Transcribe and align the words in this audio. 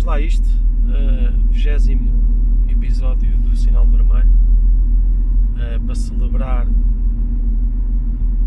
vamos 0.00 0.04
lá 0.04 0.20
isto. 0.20 0.48
Vigésimo 1.50 2.10
episódio 2.68 3.36
do 3.38 3.54
Sinal 3.54 3.86
Vermelho. 3.86 4.30
Uh, 5.56 5.80
para 5.84 5.94
celebrar 5.94 6.66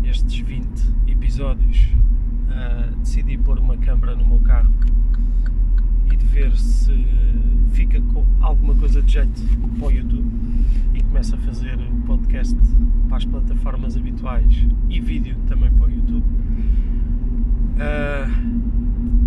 estes 0.02 0.40
20 0.40 0.66
episódios, 1.06 1.92
uh, 2.48 2.96
decidi 2.96 3.38
pôr 3.38 3.60
uma 3.60 3.76
câmera 3.76 4.16
no 4.16 4.26
meu 4.26 4.40
carro 4.40 4.72
e 6.10 6.16
de 6.16 6.26
ver 6.26 6.56
se 6.56 6.92
fica 7.70 8.00
com 8.00 8.24
alguma 8.40 8.74
coisa 8.74 9.00
de 9.00 9.12
jeito 9.12 9.40
para 9.78 9.86
o 9.86 9.92
YouTube 9.92 10.28
e 10.92 11.02
começo 11.04 11.36
a 11.36 11.38
fazer 11.38 11.78
o 11.78 12.06
podcast 12.06 12.58
para 13.08 13.18
as 13.18 13.24
plataformas 13.24 13.96
habituais 13.96 14.66
e 14.88 15.00
vídeo 15.00 15.36
também 15.46 15.70
para 15.70 15.86
o 15.86 15.90
YouTube. 15.90 16.24
Uh, 17.76 18.63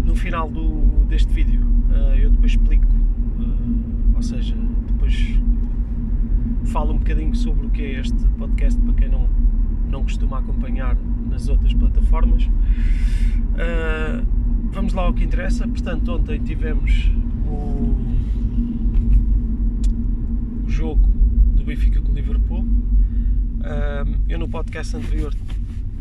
no 0.07 0.15
final 0.15 0.49
do, 0.49 1.05
deste 1.05 1.31
vídeo 1.33 1.61
uh, 1.91 2.15
eu 2.15 2.29
depois 2.29 2.53
explico, 2.53 2.87
uh, 2.87 4.15
ou 4.15 4.23
seja, 4.23 4.55
depois 4.87 5.37
falo 6.65 6.93
um 6.93 6.97
bocadinho 6.97 7.35
sobre 7.35 7.67
o 7.67 7.69
que 7.69 7.81
é 7.81 7.99
este 7.99 8.17
podcast 8.37 8.79
para 8.81 8.93
quem 8.93 9.09
não, 9.09 9.29
não 9.89 10.03
costuma 10.03 10.39
acompanhar 10.39 10.95
nas 11.29 11.49
outras 11.49 11.73
plataformas. 11.73 12.49
vamos 14.71 14.93
lá 14.93 15.03
ao 15.03 15.13
que 15.13 15.23
interessa. 15.23 15.67
Portanto, 15.67 16.11
ontem 16.11 16.39
tivemos 16.39 17.09
o, 17.47 17.95
o 20.65 20.69
jogo 20.69 21.07
do 21.55 21.63
Benfica 21.63 22.01
com 22.01 22.11
o 22.11 22.15
Liverpool. 22.15 22.65
eu 24.27 24.37
no 24.37 24.47
podcast 24.47 24.95
anterior 24.95 25.33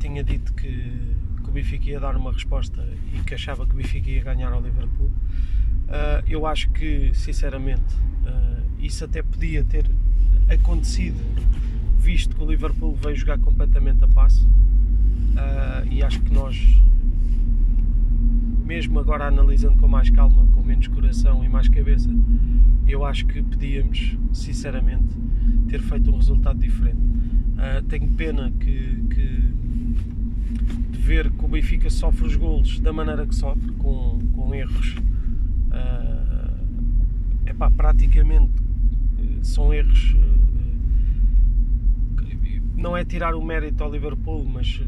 tinha 0.01 0.23
dito 0.23 0.53
que 0.53 1.16
Benfica 1.57 1.89
ia 1.89 1.99
dar 1.99 2.15
uma 2.17 2.33
resposta 2.33 2.87
e 3.15 3.23
que 3.25 3.35
achava 3.35 3.67
que 3.67 3.73
o 3.73 3.77
Benfica 3.77 4.11
ia 4.11 4.23
ganhar 4.23 4.53
ao 4.53 4.61
Liverpool. 4.61 5.07
Uh, 5.07 6.23
eu 6.29 6.47
acho 6.47 6.69
que, 6.71 7.11
sinceramente, 7.15 7.95
uh, 8.25 8.63
isso 8.79 9.03
até 9.05 9.23
podia 9.23 9.65
ter 9.65 9.91
acontecido, 10.51 11.19
visto 11.99 12.37
que 12.37 12.43
o 12.43 12.47
Liverpool 12.47 12.95
veio 12.95 13.17
jogar 13.17 13.39
completamente 13.39 14.05
a 14.05 14.09
passo. 14.09 14.47
Uh, 14.47 15.91
e 15.91 16.03
acho 16.03 16.21
que 16.21 16.33
nós, 16.33 16.59
mesmo 18.67 19.01
agora 19.01 19.27
analisando 19.27 19.79
com 19.79 19.89
mais 19.89 20.11
calma, 20.11 20.47
com 20.55 20.63
menos 20.63 20.89
coração 20.89 21.43
e 21.43 21.49
mais 21.49 21.69
cabeça, 21.69 22.11
eu 22.87 23.03
acho 23.03 23.25
que 23.27 23.43
podíamos, 23.43 24.19
sinceramente, 24.31 25.17
ter 25.69 25.81
feito 25.81 26.11
um 26.11 26.17
resultado 26.17 26.59
diferente. 26.59 27.01
tenho 27.89 28.09
pena 28.11 28.53
que, 28.61 29.05
que 29.09 29.57
ver 30.91 31.31
que 31.31 31.45
o 31.45 31.49
Benfica 31.49 31.91
sofre 31.91 32.27
os 32.27 32.37
golos 32.37 32.81
da 32.81 32.93
maneira 32.93 33.27
que 33.27 33.35
sofre, 33.35 33.71
com, 33.73 34.19
com 34.35 34.55
erros 34.55 34.97
uh, 35.71 37.49
epá, 37.49 37.71
praticamente 37.71 38.53
eh, 39.19 39.39
são 39.43 39.73
erros 39.73 40.15
uh, 40.15 40.37
não 42.77 42.97
é 42.97 43.05
tirar 43.05 43.35
o 43.35 43.43
mérito 43.43 43.83
ao 43.83 43.91
Liverpool, 43.91 44.45
mas 44.45 44.83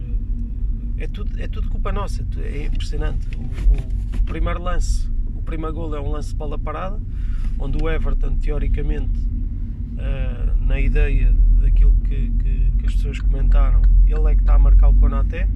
é, 0.99 1.07
tudo, 1.09 1.41
é 1.41 1.49
tudo 1.49 1.71
culpa 1.71 1.91
nossa, 1.91 2.25
é 2.37 2.67
impressionante. 2.67 3.27
O, 3.37 4.19
o 4.19 4.23
primeiro 4.25 4.63
lance, 4.63 5.09
o 5.35 5.43
primeiro 5.43 5.75
gol 5.75 5.97
é 5.97 6.01
um 6.01 6.11
lance 6.11 6.29
de 6.29 6.37
bola 6.37 6.59
parada, 6.59 7.01
onde 7.59 7.83
o 7.83 7.89
Everton 7.89 8.37
teoricamente 8.37 9.29
na 10.69 10.79
ideia 10.79 11.35
daquilo 11.63 11.93
que, 12.05 12.31
que, 12.31 12.73
que, 12.79 12.87
as 12.87 12.95
pessoas 12.95 13.19
comentaram, 13.19 13.81
ele 14.13 14.31
é 14.31 14.35
que 14.35 14.41
está 14.41 14.55
a 14.55 14.59
marcar 14.59 14.89
o 14.89 14.95
Konaté 14.95 15.49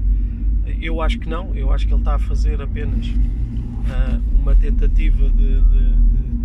eu 0.81 1.01
acho 1.01 1.19
que 1.19 1.29
não, 1.29 1.55
eu 1.55 1.73
acho 1.73 1.87
que 1.87 1.93
ele 1.93 2.01
está 2.01 2.15
a 2.15 2.19
fazer 2.19 2.61
apenas 2.61 3.07
uh, 3.09 4.41
uma 4.41 4.55
tentativa 4.55 5.29
de, 5.31 5.61
de, 5.61 5.95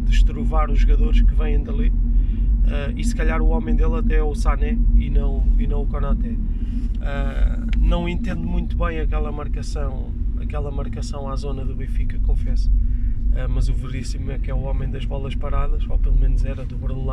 de 0.06 0.12
estrovar 0.12 0.72
os 0.72 0.80
jogadores 0.80 1.22
que 1.22 1.34
vêm 1.36 1.64
dali. 1.64 1.90
Uh, 1.90 2.94
e 2.98 3.04
se 3.04 3.16
calhar 3.16 3.42
o 3.42 3.48
homem 3.50 3.76
dele 3.76 3.96
até 3.96 4.18
é 4.18 4.24
o 4.24 4.36
Sané 4.36 4.78
e 4.96 5.10
não, 5.10 5.46
e 5.58 5.68
não 5.68 5.84
o 5.84 5.88
Konaté. 5.88 6.30
Uh, 6.30 7.78
não 7.80 8.10
entendo 8.10 8.42
muito 8.42 8.76
bem 8.76 9.00
aquela 9.00 9.32
marcação, 9.32 10.12
aquela 10.42 10.72
marcação 10.72 11.30
à 11.30 11.36
zona 11.36 11.64
do 11.64 11.76
Benfica, 11.76 12.20
confesso. 12.20 12.70
Uh, 12.70 13.50
mas 13.50 13.70
o 13.70 13.74
Veríssimo 13.74 14.32
é 14.32 14.40
que 14.40 14.50
é 14.50 14.54
o 14.54 14.62
homem 14.62 14.90
das 14.90 15.06
bolas 15.06 15.36
paradas, 15.36 15.88
ou 15.88 15.98
pelo 15.98 16.16
menos 16.16 16.44
era 16.44 16.66
do 16.66 16.76
Bruno 16.76 17.06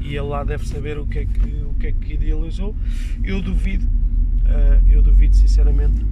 e 0.00 0.08
ele 0.08 0.20
lá 0.20 0.44
deve 0.44 0.66
saber 0.68 0.98
o 0.98 1.06
que 1.06 1.20
é 1.20 1.24
que, 1.24 1.62
o 1.62 1.74
que, 1.74 1.86
é 1.86 1.92
que 1.92 2.14
idealizou. 2.14 2.74
Eu 3.22 3.40
duvido 3.40 3.86
Uh, 4.44 4.88
eu 4.88 5.02
duvido 5.02 5.34
sinceramente 5.34 6.04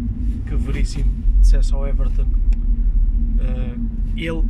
que 0.47 0.57
Veríssimo 0.57 1.13
dissesse 1.41 1.73
ao 1.75 1.87
Everton 1.87 2.23
uh, 2.23 3.81
ele, 4.17 4.45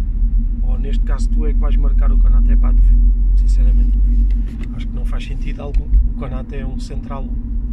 ou 0.63 0.79
neste 0.79 1.03
caso 1.05 1.29
tu 1.31 1.45
é 1.47 1.53
que 1.53 1.59
vais 1.59 1.77
marcar 1.77 2.13
o 2.13 2.19
Konaté 2.19 2.57
para 2.57 2.73
duvido, 2.73 3.01
sinceramente 3.37 3.91
duvido. 3.91 4.35
Acho 4.75 4.87
que 4.87 4.95
não 4.95 5.05
faz 5.05 5.25
sentido 5.25 5.61
algum. 5.61 5.85
O 5.85 6.15
Konaté 6.15 6.61
é 6.61 6.67
um 6.67 6.79
central 6.79 7.29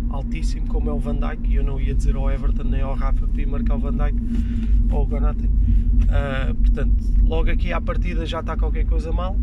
altíssimo 0.10 0.68
como 0.68 0.90
é 0.90 0.94
o 0.94 1.00
Van 1.00 1.16
Dijk 1.16 1.48
e 1.48 1.56
eu 1.56 1.64
não 1.64 1.80
ia 1.80 1.94
dizer 1.94 2.16
ao 2.16 2.32
Everton 2.32 2.64
nem 2.64 2.82
ao 2.82 2.96
Rafa 2.96 3.28
para 3.28 3.42
ir 3.42 3.46
marcar 3.46 3.76
o 3.76 3.80
Van 3.80 3.94
Dijk 3.94 4.18
ou 4.92 5.04
o 5.04 5.08
Konaté. 5.08 5.46
Uh, 5.46 6.56
portanto, 6.56 6.96
logo 7.24 7.52
aqui 7.52 7.72
à 7.72 7.80
partida 7.80 8.26
já 8.26 8.40
está 8.40 8.58
qualquer 8.58 8.86
coisa 8.86 9.12
mal 9.12 9.38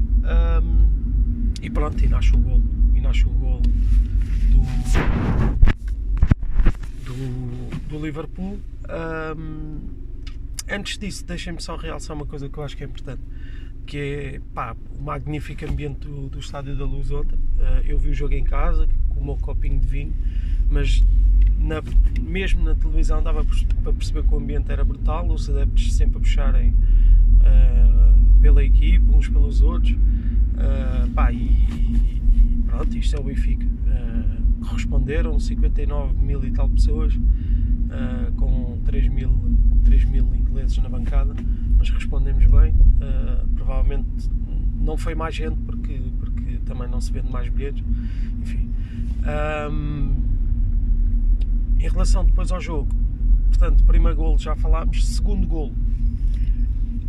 e 1.63 1.71
pronto, 1.71 2.05
e 2.05 2.09
nasce 2.09 2.35
o 2.35 2.39
golo. 2.39 2.63
E 2.95 3.01
nasce 3.01 3.27
o 3.27 3.31
golo 3.31 3.63
do 3.63 5.76
do, 7.07 7.89
do 7.89 8.05
Liverpool. 8.05 8.59
Um, 9.39 9.81
antes 10.69 10.99
disso, 10.99 11.25
deixem-me 11.25 11.61
só 11.63 11.77
realçar 11.77 12.17
uma 12.17 12.27
coisa 12.27 12.49
que 12.49 12.59
eu 12.59 12.65
acho 12.65 12.77
que 12.77 12.83
é 12.83 12.87
importante, 12.87 13.23
que 13.87 13.97
é 13.97 14.41
pá, 14.53 14.77
o 14.99 15.03
magnífico 15.03 15.65
ambiente 15.65 16.01
do, 16.01 16.29
do 16.29 16.39
Estádio 16.41 16.77
da 16.77 16.85
Luz 16.85 17.11
ontem. 17.11 17.37
Uh, 17.37 17.83
eu 17.87 17.99
vi 17.99 18.11
o 18.11 18.15
jogo 18.15 18.35
em 18.35 18.45
casa, 18.45 18.89
com 19.09 19.21
o 19.21 19.25
meu 19.25 19.37
copinho 19.37 19.79
de 19.79 19.87
vinho, 19.87 20.15
mas 20.69 21.05
na, 21.59 21.83
mesmo 22.21 22.65
na 22.65 22.75
televisão 22.75 23.23
dava 23.23 23.45
para 23.83 23.93
perceber 23.93 24.25
que 24.25 24.35
o 24.35 24.39
ambiente 24.39 24.71
era 24.71 24.85
brutal, 24.85 25.27
os 25.29 25.49
adeptos 25.49 25.95
sempre 25.95 26.19
a 26.19 26.21
puxarem 26.21 26.71
uh, 26.71 28.41
pela 28.41 28.65
equipe, 28.65 29.09
uns 29.11 29.29
pelos 29.29 29.63
outros. 29.63 29.93
Uh, 29.93 31.11
pá, 31.15 31.33
e, 31.33 31.37
e, 31.37 32.63
pronto, 32.67 32.97
isto 32.97 33.17
é 33.17 33.21
o 33.21 33.23
Benfica. 33.23 33.76
Responderam 34.63 35.39
59 35.39 36.15
mil 36.15 36.45
e 36.45 36.51
tal 36.51 36.69
pessoas, 36.69 37.15
uh, 37.15 38.33
com 38.37 38.81
3 38.85 39.09
mil, 39.09 39.31
3 39.85 40.05
mil 40.05 40.35
ingleses 40.35 40.79
na 40.79 40.89
bancada, 40.89 41.35
mas 41.79 41.91
respondemos 41.91 42.45
bem. 42.47 42.73
Uh, 42.73 43.47
provavelmente 43.55 44.29
não 44.81 44.97
foi 44.97 45.15
mais 45.15 45.35
gente 45.35 45.57
porque, 45.63 46.01
porque 46.19 46.59
também 46.65 46.89
não 46.89 47.01
se 47.01 47.13
vende 47.13 47.31
mais 47.31 47.49
bilhetes. 47.49 47.83
Enfim. 48.41 48.71
Um, 49.71 50.15
em 51.79 51.89
relação 51.89 52.25
depois 52.25 52.51
ao 52.51 52.61
jogo, 52.61 52.89
portanto, 53.49 53.85
primeiro 53.85 54.17
golo 54.17 54.39
já 54.39 54.55
falámos, 54.57 55.05
segundo 55.07 55.47
golo. 55.47 55.73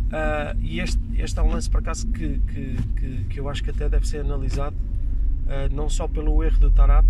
Uh, 0.08 0.58
e 0.60 0.80
este, 0.80 1.00
este 1.16 1.38
é 1.38 1.42
um 1.42 1.50
lance 1.50 1.68
por 1.68 1.80
acaso 1.80 2.06
que, 2.08 2.38
que, 2.38 2.76
que, 2.96 3.24
que 3.24 3.40
eu 3.40 3.48
acho 3.48 3.62
que 3.62 3.70
até 3.70 3.88
deve 3.88 4.08
ser 4.08 4.20
analisado, 4.20 4.74
uh, 4.76 5.74
não 5.74 5.88
só 5.88 6.08
pelo 6.08 6.42
erro 6.42 6.58
do 6.58 6.70
Tarap, 6.70 7.06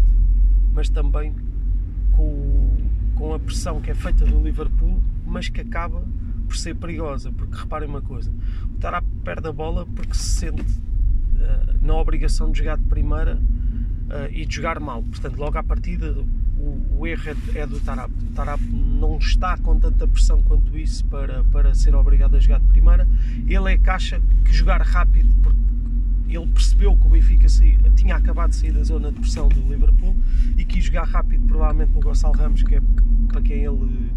mas 0.73 0.89
também 0.89 1.35
com, 2.13 2.71
com 3.15 3.35
a 3.35 3.39
pressão 3.39 3.81
que 3.81 3.91
é 3.91 3.95
feita 3.95 4.25
do 4.25 4.43
Liverpool, 4.43 5.03
mas 5.27 5.49
que 5.49 5.61
acaba 5.61 6.03
por 6.47 6.57
ser 6.57 6.75
perigosa, 6.75 7.31
porque 7.31 7.55
reparem 7.57 7.89
uma 7.89 8.01
coisa, 8.01 8.33
o 8.65 8.79
Tarap 8.79 9.05
perde 9.23 9.49
a 9.49 9.53
bola 9.53 9.87
porque 9.87 10.15
se 10.15 10.41
sente 10.41 10.63
uh, 10.63 11.87
na 11.87 11.95
obrigação 11.95 12.51
de 12.51 12.59
jogar 12.59 12.79
de 12.79 12.85
primeira 12.85 13.37
uh, 13.37 14.33
e 14.33 14.47
de 14.47 14.57
jogar 14.57 14.81
mal, 14.81 15.03
portanto 15.03 15.37
logo 15.37 15.59
à 15.59 15.63
partida 15.63 16.17
o, 16.59 16.99
o 16.99 17.07
erro 17.07 17.23
é, 17.55 17.59
é, 17.61 17.67
do 17.67 17.79
Tarap, 17.81 18.11
o 18.11 18.33
Tarap 18.33 18.61
não 18.63 19.19
está 19.19 19.57
com 19.59 19.79
tanta 19.79 20.09
pressão 20.09 20.43
quanto 20.43 20.77
isso 20.77 21.05
para, 21.05 21.45
para 21.45 21.75
ser 21.75 21.95
obrigado 21.95 22.35
a 22.37 22.41
jogar 22.41 22.61
de 22.61 22.67
primeira, 22.67 23.07
ele 23.47 23.73
é 23.73 23.79
caixa 23.79 24.21
que 24.45 24.53
jogar 24.53 24.81
rápido, 24.83 25.33
porque 25.43 25.68
ele 26.29 26.47
percebeu 26.47 26.97
que 26.97 27.07
o 27.07 27.11
Benfica 27.11 27.49
saía, 27.49 27.79
tinha 27.97 28.17
acabado 28.17 28.51
de 28.51 28.57
sair 28.57 28.73
da 28.73 28.83
zona 28.83 29.11
de 29.11 29.21
pressão 29.21 29.49
do 29.49 29.61
Liverpool 29.61 30.15
e 30.57 30.65
quis 30.65 30.85
jogar 30.85 31.05
rápido, 31.05 31.47
provavelmente 31.47 31.93
no 31.93 32.01
Gonçalo 32.01 32.35
Ramos, 32.35 32.63
que 32.63 32.77
é 32.77 32.83
para 33.29 33.41
quem 33.41 33.65
ele, 33.65 34.11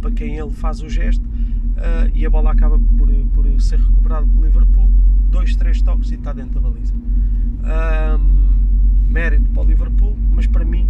para 0.00 0.10
quem 0.10 0.36
ele 0.36 0.50
faz 0.50 0.82
o 0.82 0.88
gesto, 0.88 1.24
uh, 1.24 2.10
e 2.12 2.26
a 2.26 2.30
bola 2.30 2.52
acaba 2.52 2.78
por, 2.98 3.08
por 3.34 3.60
ser 3.60 3.78
recuperada 3.78 4.26
pelo 4.26 4.44
Liverpool. 4.44 4.90
Dois, 5.30 5.56
três 5.56 5.80
toques 5.82 6.10
e 6.10 6.14
está 6.14 6.32
dentro 6.32 6.60
da 6.60 6.68
baliza. 6.68 6.94
Um, 6.94 9.10
mérito 9.10 9.48
para 9.50 9.62
o 9.62 9.66
Liverpool, 9.66 10.16
mas 10.30 10.46
para 10.46 10.64
mim, 10.64 10.86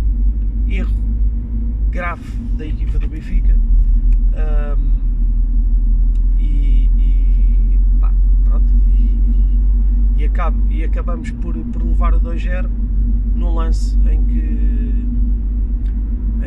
erro 0.69 0.95
grave 1.91 2.25
da 2.59 2.67
equipa 2.67 2.99
do 2.99 3.07
Benfica. 3.07 3.55
Um, 3.55 5.04
e, 10.25 10.31
e 10.77 10.85
acabamos 10.85 11.31
por, 11.31 11.55
por 11.57 11.83
levar 11.83 12.15
o 12.15 12.21
2-0 12.21 12.69
num 13.35 13.55
lance 13.55 13.99
em 14.11 14.25
que, 14.25 15.07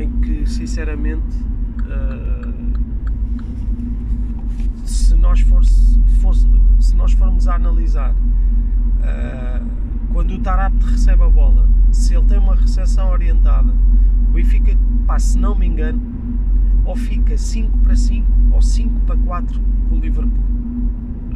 em 0.01 0.11
que 0.21 0.45
sinceramente, 0.49 1.37
uh, 1.83 2.53
se 4.85 5.15
nós 5.15 5.41
fosse, 5.41 5.99
fosse, 6.21 6.47
se 6.79 6.95
nós 6.95 7.11
formos 7.13 7.47
a 7.47 7.55
analisar, 7.55 8.11
uh, 8.13 9.67
quando 10.11 10.33
o 10.33 10.39
Tarapte 10.39 10.85
recebe 10.85 11.23
a 11.23 11.29
bola, 11.29 11.67
se 11.91 12.15
ele 12.15 12.25
tem 12.25 12.39
uma 12.39 12.55
recepção 12.55 13.11
orientada, 13.11 13.73
o 14.29 14.31
Benfica, 14.31 14.75
pá, 15.05 15.19
se 15.19 15.37
não 15.37 15.55
me 15.55 15.67
engano, 15.67 16.01
ou 16.85 16.95
fica 16.95 17.37
5 17.37 17.77
para 17.79 17.95
5 17.95 18.27
ou 18.51 18.61
5 18.61 18.99
para 19.01 19.17
4 19.17 19.61
com 19.89 19.95
o 19.95 19.99
Liverpool. 19.99 20.56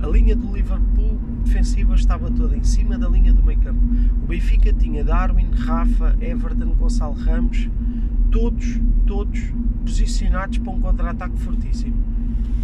A 0.01 0.07
linha 0.07 0.35
do 0.35 0.51
Liverpool 0.51 1.19
defensiva 1.43 1.93
estava 1.93 2.31
toda 2.31 2.57
em 2.57 2.63
cima 2.63 2.97
da 2.97 3.07
linha 3.07 3.31
do 3.31 3.43
meio 3.43 3.59
campo. 3.59 3.79
O 4.23 4.27
Benfica 4.27 4.73
tinha 4.73 5.03
Darwin, 5.03 5.51
Rafa, 5.51 6.15
Everton, 6.19 6.73
Gonçalo 6.73 7.13
Ramos, 7.13 7.69
todos, 8.31 8.79
todos 9.05 9.39
posicionados 9.85 10.57
para 10.57 10.71
um 10.71 10.79
contra-ataque 10.79 11.37
fortíssimo. 11.39 11.95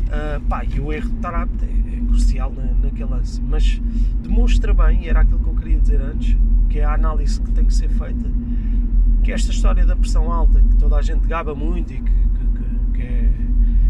Uh, 0.07 0.41
pá, 0.47 0.63
e 0.63 0.79
o 0.79 0.91
erro 0.91 1.09
de 1.09 1.15
Tarapte 1.17 1.65
é, 1.65 1.95
é 1.95 1.99
crucial 2.07 2.51
na, 2.53 2.63
naquele 2.81 3.09
lance, 3.09 3.41
mas 3.41 3.81
demonstra 4.23 4.73
bem, 4.73 5.03
e 5.03 5.09
era 5.09 5.19
aquilo 5.19 5.39
que 5.39 5.49
eu 5.49 5.55
queria 5.55 5.79
dizer 5.79 6.01
antes, 6.01 6.37
que 6.69 6.79
é 6.79 6.85
a 6.85 6.93
análise 6.93 7.41
que 7.41 7.51
tem 7.51 7.65
que 7.65 7.73
ser 7.73 7.89
feita, 7.89 8.31
que 9.21 9.31
esta 9.31 9.51
história 9.51 9.85
da 9.85 9.95
pressão 9.95 10.31
alta, 10.31 10.61
que 10.61 10.75
toda 10.77 10.95
a 10.95 11.01
gente 11.01 11.27
gaba 11.27 11.53
muito 11.53 11.91
e 11.91 11.97
que, 11.97 12.03
que, 12.03 12.93
que, 12.93 13.01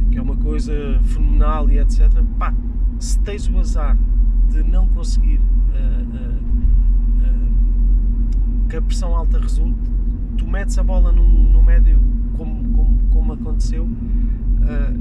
que 0.09 0.15
é, 0.15 0.17
é 0.17 0.21
uma 0.21 0.35
coisa 0.35 0.73
fenomenal 1.03 1.69
e 1.69 1.77
etc. 1.77 2.09
Pá, 2.39 2.51
se 2.99 3.19
tens 3.19 3.47
o 3.49 3.59
azar 3.59 3.97
de 4.49 4.63
não 4.63 4.87
conseguir 4.87 5.39
uh, 5.39 6.03
uh, 6.03 6.37
uh, 7.23 8.67
que 8.69 8.75
a 8.75 8.81
pressão 8.81 9.15
alta 9.15 9.39
resulte, 9.39 9.79
tu 10.37 10.47
metes 10.47 10.77
a 10.77 10.83
bola 10.83 11.11
no, 11.11 11.61
médio 11.63 11.99
como, 12.37 12.63
como, 12.73 12.99
como 13.09 13.33
aconteceu 13.33 13.87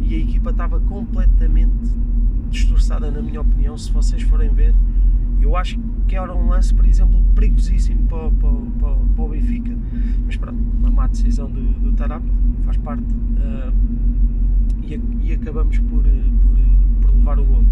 e 0.00 0.14
a 0.14 0.19
equipa 0.19 0.50
estava 0.50 0.78
completamente 0.78 1.90
destroçada 2.50 3.10
na 3.10 3.20
minha 3.20 3.40
opinião, 3.40 3.76
se 3.76 3.90
vocês 3.90 4.22
forem 4.22 4.48
ver. 4.48 4.72
Eu 5.40 5.56
acho 5.56 5.78
que 6.06 6.14
era 6.16 6.32
um 6.32 6.48
lance, 6.48 6.72
por 6.72 6.87
exemplo, 6.87 7.20
perigosíssimo 7.34 8.06
para, 8.06 8.31
para, 8.31 8.50
para, 8.81 8.96
para 8.96 9.25
o 9.25 9.28
Benfica, 9.28 9.76
mas 10.25 10.37
pronto, 10.37 10.58
uma 10.78 10.90
má 10.90 11.06
decisão 11.08 11.50
do, 11.50 11.60
do 11.81 11.93
Tarap, 11.93 12.22
faz 12.64 12.76
parte, 12.78 13.04
e, 14.82 15.00
e, 15.25 15.32
acabamos 15.32 15.78
por, 15.78 16.02
por 16.02 16.58
levar 17.26 17.38
o 17.40 17.44
gol. 17.44 17.64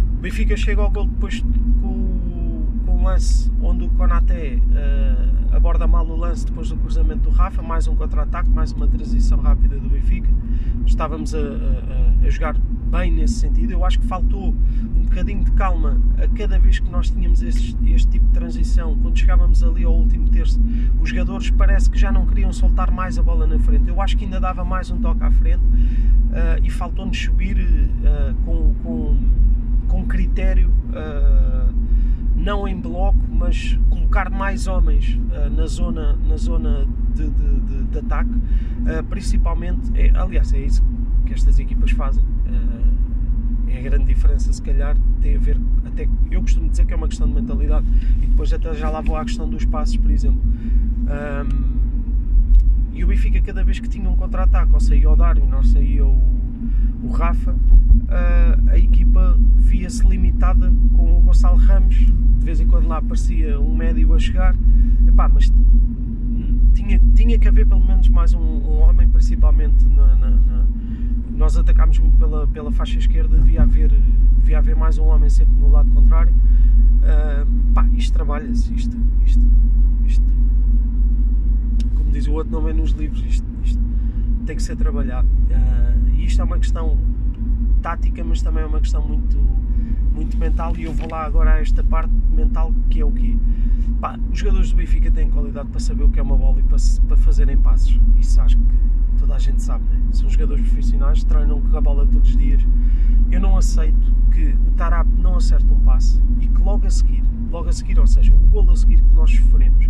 O 0.00 0.20
Benfica 0.20 0.56
chega 0.56 0.82
ao 0.82 0.90
gol 0.90 1.06
depois 1.06 1.40
com, 1.80 2.66
com 2.84 3.04
lance 3.04 3.50
onde 3.60 3.84
o 3.84 3.88
Konaté 3.90 4.56
uh, 4.56 5.31
aborda 5.52 5.86
mal 5.86 6.06
o 6.06 6.16
lance 6.16 6.46
depois 6.46 6.68
do 6.68 6.76
cruzamento 6.76 7.28
do 7.28 7.30
Rafa, 7.30 7.62
mais 7.62 7.86
um 7.86 7.94
contra-ataque, 7.94 8.48
mais 8.50 8.72
uma 8.72 8.88
transição 8.88 9.40
rápida 9.40 9.78
do 9.78 9.88
Benfica. 9.88 10.28
Estávamos 10.86 11.34
a, 11.34 11.38
a, 11.38 12.26
a, 12.26 12.30
jogar 12.30 12.56
bem 12.90 13.12
nesse 13.12 13.34
sentido. 13.34 13.72
Eu 13.72 13.84
acho 13.84 14.00
que 14.00 14.06
faltou 14.06 14.48
um 14.48 15.02
bocadinho 15.04 15.44
de 15.44 15.52
calma 15.52 16.00
a 16.22 16.26
cada 16.36 16.58
vez 16.58 16.78
que 16.78 16.90
nós 16.90 17.10
tínhamos 17.10 17.42
este, 17.42 17.76
este 17.92 18.10
tipo 18.10 18.26
de 18.26 18.32
transição. 18.32 18.96
Quando 18.98 19.18
chegávamos 19.18 19.62
ali 19.62 19.84
ao 19.84 19.94
último 19.94 20.28
terço, 20.28 20.60
os 21.00 21.10
jogadores 21.10 21.50
parece 21.50 21.88
que 21.88 21.98
já 21.98 22.10
não 22.10 22.26
queriam 22.26 22.52
soltar 22.52 22.90
mais 22.90 23.18
a 23.18 23.22
bola 23.22 23.46
na 23.46 23.58
frente. 23.58 23.88
Eu 23.88 24.00
acho 24.00 24.16
que 24.16 24.24
ainda 24.24 24.40
dava 24.40 24.64
mais 24.64 24.90
um 24.90 24.98
toque 24.98 25.22
à 25.22 25.30
frente 25.30 25.62
uh, 25.62 26.62
e 26.62 26.70
faltou-nos 26.70 27.18
subir 27.18 27.58
uh, 27.58 28.34
com, 28.44 28.74
com 28.82 29.16
com 29.92 30.06
critério, 30.06 30.70
uh, 30.88 31.70
não 32.34 32.66
em 32.66 32.80
bloco, 32.80 33.18
mas 33.30 33.78
colocar 34.12 34.28
mais 34.28 34.66
homens 34.66 35.14
uh, 35.14 35.48
na 35.48 35.66
zona, 35.66 36.18
na 36.28 36.36
zona 36.36 36.86
de, 37.14 37.30
de, 37.30 37.60
de, 37.60 37.84
de 37.84 37.98
ataque, 37.98 38.30
uh, 38.30 39.02
principalmente, 39.08 39.90
é, 39.94 40.10
aliás, 40.14 40.52
é 40.52 40.58
isso 40.58 40.84
que 41.24 41.32
estas 41.32 41.58
equipas 41.58 41.92
fazem. 41.92 42.22
é 43.68 43.78
a 43.78 43.82
grande 43.82 44.04
diferença, 44.04 44.52
se 44.52 44.60
calhar, 44.60 44.94
tem 45.22 45.34
a 45.36 45.38
ver, 45.38 45.56
até 45.86 46.06
eu 46.30 46.42
costumo 46.42 46.68
dizer 46.68 46.84
que 46.84 46.92
é 46.92 46.96
uma 46.96 47.08
questão 47.08 47.26
de 47.26 47.32
mentalidade, 47.32 47.86
e 48.22 48.26
depois 48.26 48.52
até 48.52 48.74
já 48.74 48.90
lá 48.90 49.00
vou 49.00 49.16
à 49.16 49.24
questão 49.24 49.48
dos 49.48 49.64
passos, 49.64 49.96
por 49.96 50.10
exemplo. 50.10 50.42
Um, 50.44 51.72
e 52.92 53.02
o 53.02 53.06
Benfica, 53.06 53.40
cada 53.40 53.64
vez 53.64 53.80
que 53.80 53.88
tinha 53.88 54.06
um 54.10 54.16
contra-ataque, 54.16 54.74
ou 54.74 54.80
saía 54.80 55.10
o 55.10 55.16
Darwin, 55.16 55.50
ou 55.50 55.64
saía 55.64 56.04
o, 56.04 56.22
o 57.02 57.08
Rafa, 57.08 57.56
a 58.70 58.76
equipa 58.76 59.38
via-se 59.56 60.06
limitada 60.06 60.70
com 60.94 61.16
o 61.16 61.22
Gonçalo 61.22 61.56
Ramos, 61.56 62.12
de 62.42 62.46
vez 62.46 62.60
em 62.60 62.66
quando 62.66 62.88
lá 62.88 62.98
aparecia 62.98 63.58
um 63.60 63.72
médio 63.74 64.12
a 64.12 64.18
chegar, 64.18 64.52
Epá, 65.06 65.28
mas 65.28 65.52
tinha, 66.74 67.00
tinha 67.14 67.38
que 67.38 67.46
haver 67.46 67.66
pelo 67.66 67.84
menos 67.84 68.08
mais 68.08 68.34
um, 68.34 68.40
um 68.40 68.80
homem, 68.80 69.08
principalmente 69.08 69.84
na, 69.86 70.16
na, 70.16 70.30
na, 70.30 70.66
nós 71.30 71.56
atacámos 71.56 72.00
muito 72.00 72.18
pela, 72.18 72.46
pela 72.48 72.72
faixa 72.72 72.98
esquerda, 72.98 73.38
devia 73.38 73.62
haver, 73.62 73.90
devia 74.38 74.58
haver 74.58 74.74
mais 74.74 74.98
um 74.98 75.04
homem 75.04 75.30
sempre 75.30 75.54
no 75.54 75.70
lado 75.70 75.88
contrário. 75.92 76.32
Uh, 76.32 77.72
pá, 77.72 77.86
isto 77.94 78.12
trabalha-se, 78.12 78.74
isto, 78.74 78.96
isto, 79.24 79.46
isto, 80.04 80.24
como 81.94 82.10
diz 82.10 82.26
o 82.26 82.32
outro, 82.32 82.52
não 82.52 82.60
vem 82.60 82.74
nos 82.74 82.90
livros, 82.90 83.24
isto, 83.24 83.46
isto 83.62 83.80
tem 84.46 84.56
que 84.56 84.62
ser 84.64 84.74
trabalhado. 84.74 85.28
Uh, 85.28 86.14
e 86.16 86.24
isto 86.24 86.40
é 86.40 86.44
uma 86.44 86.58
questão 86.58 86.98
tática, 87.80 88.24
mas 88.24 88.42
também 88.42 88.64
é 88.64 88.66
uma 88.66 88.80
questão 88.80 89.06
muito, 89.06 89.38
muito 90.14 90.36
mental. 90.36 90.74
E 90.76 90.84
eu 90.84 90.92
vou 90.92 91.08
lá 91.10 91.24
agora 91.24 91.54
a 91.54 91.60
esta 91.60 91.82
parte 91.82 92.12
mental 92.30 92.72
que 92.90 93.00
é 93.00 93.04
o 93.04 93.12
quê? 93.12 93.36
Pá, 94.00 94.18
os 94.30 94.38
jogadores 94.38 94.70
do 94.70 94.76
Benfica 94.76 95.10
têm 95.10 95.30
qualidade 95.30 95.68
para 95.68 95.80
saber 95.80 96.04
o 96.04 96.10
que 96.10 96.18
é 96.18 96.22
uma 96.22 96.36
bola 96.36 96.58
e 96.58 96.62
para, 96.62 96.78
para 97.08 97.16
fazerem 97.16 97.56
passos. 97.56 98.00
Isso 98.18 98.40
acho 98.40 98.56
que 98.56 98.64
toda 99.18 99.34
a 99.34 99.38
gente 99.38 99.62
sabe, 99.62 99.84
né? 99.84 100.00
São 100.12 100.28
jogadores 100.28 100.66
profissionais, 100.66 101.22
treinam 101.24 101.60
com 101.60 101.76
a 101.76 101.80
bola 101.80 102.06
todos 102.06 102.30
os 102.30 102.36
dias. 102.36 102.66
Eu 103.30 103.40
não 103.40 103.56
aceito 103.56 104.12
que 104.32 104.56
o 104.66 104.70
Tarap 104.72 105.08
não 105.18 105.36
acerte 105.36 105.72
um 105.72 105.80
passe 105.80 106.20
e 106.40 106.48
que 106.48 106.60
logo 106.60 106.86
a 106.86 106.90
seguir, 106.90 107.22
logo 107.50 107.68
a 107.68 107.72
seguir, 107.72 107.98
ou 107.98 108.06
seja, 108.06 108.32
o 108.32 108.38
gol 108.48 108.70
a 108.70 108.76
seguir 108.76 108.96
que 108.96 109.14
nós 109.14 109.30
sofremos 109.30 109.88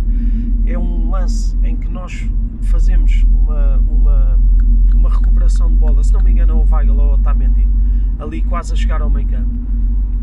é 0.65 0.77
um 0.77 1.09
lance 1.09 1.57
em 1.63 1.75
que 1.75 1.89
nós 1.89 2.29
fazemos 2.61 3.23
uma, 3.23 3.77
uma, 3.79 4.39
uma 4.93 5.09
recuperação 5.09 5.69
de 5.69 5.75
bola, 5.75 6.03
se 6.03 6.13
não 6.13 6.21
me 6.21 6.31
engano, 6.31 6.53
é 6.53 6.55
o 6.55 6.65
Weigl 6.71 6.97
ou 6.97 7.11
o 7.11 7.13
Otamendi, 7.13 7.67
ali 8.19 8.41
quase 8.43 8.73
a 8.73 8.75
chegar 8.75 9.01
ao 9.01 9.09
meio 9.09 9.27
campo. 9.27 9.49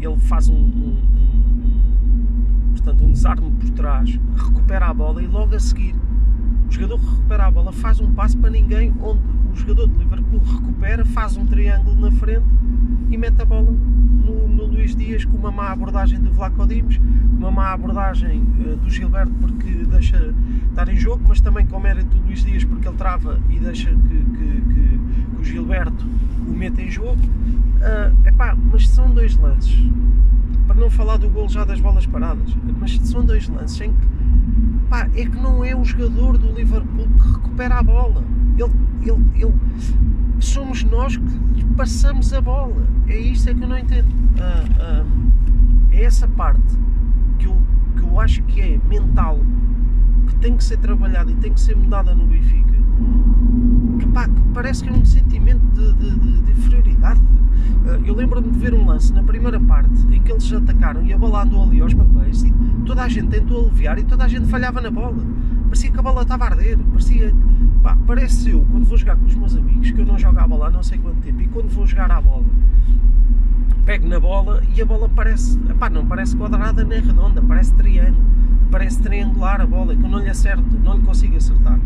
Ele 0.01 0.17
faz 0.17 0.49
um, 0.49 0.55
um, 0.55 0.99
um, 1.17 2.73
portanto, 2.73 3.05
um 3.05 3.13
desarme 3.13 3.51
por 3.51 3.71
trás, 3.71 4.19
recupera 4.37 4.87
a 4.87 4.95
bola 4.95 5.23
e 5.23 5.27
logo 5.27 5.55
a 5.55 5.61
seguir 5.61 5.95
o 6.71 6.73
jogador 6.73 7.01
recupera 7.01 7.47
a 7.47 7.51
bola 7.51 7.73
faz 7.73 8.01
um 8.01 8.15
passo 8.15 8.39
para 8.39 8.49
ninguém, 8.49 8.95
onde 9.03 9.21
o 9.53 9.57
jogador 9.57 9.89
de 9.89 9.99
Liverpool 9.99 10.39
recupera, 10.39 11.05
faz 11.05 11.37
um 11.37 11.45
triângulo 11.45 12.01
na 12.01 12.13
frente 12.13 12.47
e 13.11 13.17
mete 13.17 13.43
a 13.43 13.45
bola 13.45 13.73
no, 13.73 14.47
no 14.47 14.67
Luís 14.67 14.95
Dias 14.95 15.25
com 15.25 15.37
uma 15.37 15.51
má 15.51 15.73
abordagem 15.73 16.21
do 16.21 16.31
Vlaco 16.31 16.65
Dimos, 16.69 16.97
com 16.97 17.39
uma 17.39 17.51
má 17.51 17.73
abordagem 17.73 18.41
uh, 18.61 18.77
do 18.77 18.89
Gilberto 18.89 19.33
porque 19.41 19.69
deixa 19.91 20.33
estar 20.69 20.89
em 20.89 20.97
jogo, 20.97 21.25
mas 21.27 21.41
também 21.41 21.67
com 21.67 21.81
mérito 21.81 22.17
do 22.17 22.25
Luís 22.25 22.45
Dias 22.45 22.63
porque 22.63 22.87
ele 22.87 22.97
trava 22.97 23.41
e 23.51 23.59
deixa 23.59 23.91
que, 23.91 23.97
que, 23.99 24.61
que, 24.61 25.01
Gilberto 25.51 26.07
o 26.47 26.53
meta 26.53 26.81
em 26.81 26.91
jogo. 26.91 27.17
Uh, 27.17 28.29
epá, 28.29 28.57
mas 28.71 28.89
são 28.89 29.11
dois 29.11 29.37
lances, 29.37 29.79
para 30.67 30.77
não 30.77 30.91
falar 30.91 31.17
do 31.17 31.29
gol 31.29 31.49
já 31.49 31.65
das 31.65 31.81
bolas 31.81 32.07
paradas, 32.07 32.55
mas 32.79 32.99
são 33.05 33.25
dois 33.25 33.49
lances 33.49 33.81
em 33.81 33.93
que 33.93 34.11
é 35.15 35.25
que 35.25 35.37
não 35.37 35.65
é 35.65 35.75
o 35.75 35.85
jogador 35.85 36.37
do 36.37 36.53
Liverpool 36.53 37.07
que 37.17 37.33
recupera 37.33 37.77
a 37.77 37.83
bola. 37.83 38.25
Ele, 38.59 38.73
ele, 39.03 39.25
ele, 39.37 39.55
somos 40.41 40.83
nós 40.83 41.17
que 41.17 41.65
passamos 41.77 42.33
a 42.33 42.41
bola. 42.41 42.87
É 43.07 43.17
isso 43.17 43.49
é 43.49 43.55
que 43.55 43.63
eu 43.63 43.69
não 43.69 43.79
entendo. 43.79 44.09
Ah, 44.41 44.65
ah, 44.81 45.05
é 45.93 46.03
essa 46.03 46.27
parte 46.27 46.77
que 47.39 47.47
eu, 47.47 47.57
que 47.97 48.03
eu 48.03 48.21
acho 48.21 48.43
que 48.43 48.61
é 48.61 48.81
mental, 48.89 49.39
que 50.27 50.35
tem 50.37 50.57
que 50.57 50.65
ser 50.65 50.79
trabalhada 50.79 51.31
e 51.31 51.37
tem 51.37 51.53
que 51.53 51.61
ser 51.61 51.77
mudada 51.77 52.15
no 52.15 52.27
Benfica. 52.27 52.75
Pá, 54.13 54.29
parece 54.53 54.85
que 54.85 54.91
é 54.91 54.93
um 54.93 55.05
sentimento 55.05 55.61
de, 55.75 55.93
de, 55.95 56.19
de, 56.19 56.43
de 56.43 56.53
inferioridade. 56.53 57.21
Ah, 57.87 57.99
eu 58.05 58.15
lembro-me 58.15 58.51
de 58.51 58.59
ver 58.59 58.75
um 58.75 58.87
lance 58.87 59.13
na 59.13 59.23
primeira 59.23 59.61
parte 59.61 59.95
em 60.11 60.23
que 60.23 60.33
eles 60.33 60.53
atacaram 60.53 61.05
e 61.05 61.13
a 61.13 61.19
bola 61.19 61.43
andou 61.43 61.63
ali 61.63 61.81
aos 61.81 61.95
papéis 61.95 62.43
e 62.43 62.53
toda 62.85 63.03
a 63.03 63.09
gente 63.09 63.29
tentou 63.29 63.67
aliviar 63.67 63.99
e 63.99 64.05
toda 64.05 64.25
a 64.25 64.29
gente 64.29 64.47
falhava 64.47 64.81
na 64.81 64.91
bola. 64.91 65.25
Parecia 65.65 65.91
que 65.91 65.99
a 65.99 66.03
bola 66.03 66.23
estava 66.23 66.45
a 66.45 66.49
arder. 66.49 66.79
Parecia 66.79 67.33
Pá, 67.83 67.97
parece 68.07 68.51
eu, 68.51 68.67
quando 68.71 68.85
vou 68.85 68.99
jogar 68.99 69.17
com 69.17 69.25
os 69.25 69.35
meus 69.35 69.57
amigos, 69.57 69.91
que 69.91 69.99
eu 69.99 70.05
não 70.05 70.19
jogo 70.19 70.39
a 70.39 70.47
bola 70.47 70.67
há 70.67 70.71
não 70.71 70.83
sei 70.83 70.99
quanto 70.99 71.17
tempo, 71.23 71.41
e 71.41 71.47
quando 71.47 71.71
vou 71.71 71.87
jogar 71.87 72.11
à 72.11 72.21
bola, 72.21 72.45
pego 73.87 74.07
na 74.07 74.21
bola 74.21 74.63
e 74.77 74.83
a 74.83 74.85
bola 74.85 75.09
parece, 75.09 75.59
pá, 75.79 75.89
não 75.89 76.05
parece 76.05 76.37
quadrada 76.37 76.85
nem 76.85 77.01
redonda, 77.01 77.41
parece 77.41 77.73
triângulo, 77.73 78.23
parece 78.71 79.01
triangular 79.01 79.63
a 79.63 79.67
bola, 79.67 79.97
que 79.97 80.03
eu 80.03 80.11
não 80.11 80.19
lhe 80.19 80.29
acerto, 80.29 80.79
não 80.85 80.99
lhe 80.99 81.03
consigo 81.03 81.39
acertar. 81.39 81.81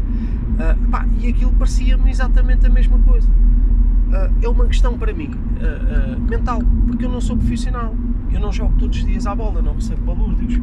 Uh, 0.54 0.88
pá, 0.88 1.06
e 1.20 1.28
aquilo 1.28 1.52
parecia-me 1.52 2.10
exatamente 2.10 2.66
a 2.66 2.70
mesma 2.70 2.98
coisa. 3.00 3.28
Uh, 3.28 4.32
é 4.42 4.48
uma 4.48 4.66
questão 4.66 4.96
para 4.96 5.12
mim 5.12 5.30
uh, 5.30 6.20
mental, 6.20 6.60
porque 6.86 7.04
eu 7.04 7.10
não 7.10 7.20
sou 7.20 7.36
profissional, 7.36 7.94
eu 8.32 8.40
não 8.40 8.52
jogo 8.52 8.74
todos 8.78 8.98
os 8.98 9.04
dias 9.04 9.26
à 9.26 9.34
bola, 9.34 9.60
não 9.60 9.74
recebo 9.74 10.14
balúrdios, 10.14 10.60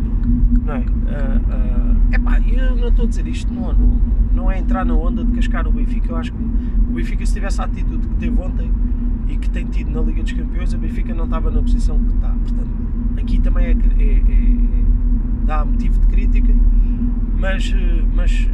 não 0.66 0.74
é? 0.74 0.86
epá, 2.14 2.40
eu 2.42 2.76
não 2.76 2.88
estou 2.88 3.06
a 3.06 3.08
dizer 3.08 3.28
isto, 3.28 3.54
não, 3.54 3.74
não, 3.74 4.02
não 4.34 4.52
é 4.52 4.60
entrar 4.60 4.86
na 4.86 4.94
onda 4.94 5.24
de 5.24 5.32
cascar 5.34 5.68
o 5.68 5.72
Benfica. 5.72 6.12
Eu 6.12 6.16
acho 6.18 6.32
que 6.32 6.42
o 6.42 6.94
Benfica, 6.94 7.26
se 7.26 7.34
tivesse 7.34 7.60
a 7.62 7.66
atitude 7.66 8.08
que 8.08 8.16
teve 8.16 8.40
ontem, 8.40 8.72
e 9.28 9.38
que 9.38 9.50
tem 9.50 9.66
tido 9.66 9.92
na 9.92 10.02
Liga 10.02 10.24
dos 10.24 10.34
Campeões, 10.34 10.74
a 10.74 10.78
Benfica 10.78 11.14
não 11.14 11.26
estava 11.26 11.50
na 11.50 11.62
posição 11.62 11.98
que 12.00 12.14
está. 12.16 12.30
Portanto, 12.30 12.70
aqui 13.18 13.40
também 13.40 13.66
é, 13.66 13.72
é, 13.72 14.04
é, 14.04 14.18
é 14.18 14.82
dá 15.46 15.66
motivo 15.66 16.00
de 16.00 16.08
crítica, 16.08 16.54
mas, 17.38 17.74
eh, 17.76 18.04
mas 18.14 18.48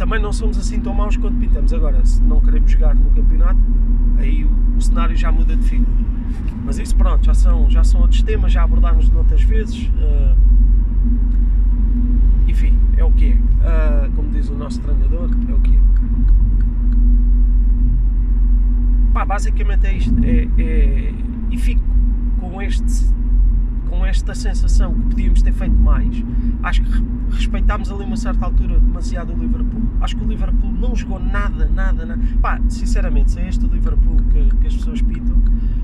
também 0.00 0.18
não 0.18 0.32
somos 0.32 0.56
assim 0.56 0.80
tão 0.80 0.94
maus 0.94 1.14
quanto 1.18 1.36
pintamos. 1.36 1.74
Agora, 1.74 2.02
se 2.06 2.22
não 2.22 2.40
queremos 2.40 2.72
jogar 2.72 2.94
no 2.94 3.10
campeonato, 3.10 3.60
aí 4.16 4.46
o, 4.46 4.50
o 4.78 4.80
cenário 4.80 5.14
já 5.14 5.30
muda 5.30 5.54
de 5.54 5.62
figura. 5.62 5.90
Mas 6.64 6.78
isso, 6.78 6.96
pronto, 6.96 7.22
já 7.22 7.34
são, 7.34 7.68
já 7.68 7.84
são 7.84 8.00
outros 8.00 8.22
temas, 8.22 8.50
já 8.50 8.62
abordámos 8.62 9.10
noutras 9.10 9.42
vezes. 9.42 9.88
Uh, 9.88 10.34
enfim, 12.48 12.78
é 12.96 13.04
o 13.04 13.12
que 13.12 13.32
é. 13.32 13.34
Uh, 13.34 14.12
como 14.12 14.30
diz 14.30 14.48
o 14.48 14.54
nosso 14.54 14.80
treinador, 14.80 15.28
é 15.46 15.52
o 15.52 15.60
que 15.60 15.76
é. 15.76 15.80
Pá, 19.12 19.26
basicamente 19.26 19.86
é 19.86 19.98
isto. 19.98 20.14
É, 20.24 20.48
é, 20.56 21.14
e 21.50 21.58
fico 21.58 21.82
com 22.40 22.62
este 22.62 23.12
com 23.90 24.06
esta 24.06 24.34
sensação 24.34 24.94
que 24.94 25.00
podíamos 25.08 25.42
ter 25.42 25.52
feito 25.52 25.74
mais. 25.74 26.24
Acho 26.62 26.82
que 26.82 26.90
respeitámos 27.32 27.90
ali 27.90 28.04
uma 28.04 28.16
certa 28.16 28.44
altura 28.46 28.78
demasiado 28.78 29.32
o 29.32 29.36
Liverpool. 29.36 29.82
Acho 30.00 30.16
que 30.16 30.24
o 30.24 30.28
Liverpool 30.28 30.72
não 30.72 30.94
jogou 30.94 31.18
nada, 31.18 31.66
nada, 31.66 32.06
nada. 32.06 32.20
Pá, 32.40 32.60
sinceramente, 32.68 33.32
se 33.32 33.40
é 33.40 33.48
este 33.48 33.66
Liverpool 33.66 34.16
que, 34.32 34.56
que 34.56 34.66
as 34.68 34.76
pessoas 34.76 35.02
pitam, 35.02 35.36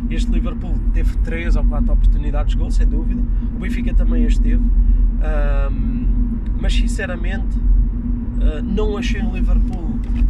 este 0.09 0.31
Liverpool 0.31 0.75
teve 0.93 1.17
3 1.19 1.57
ou 1.57 1.65
4 1.65 1.93
oportunidades 1.93 2.53
de 2.53 2.59
gol, 2.59 2.71
sem 2.71 2.87
dúvida. 2.87 3.23
O 3.55 3.59
Benfica 3.59 3.93
também 3.93 4.25
as 4.25 4.39
teve. 4.39 4.63
Um, 4.63 6.39
mas 6.61 6.75
sinceramente, 6.75 7.59
uh, 7.59 8.63
não 8.63 8.97
achei 8.97 9.21
o 9.21 9.33
Liverpool. 9.33 9.86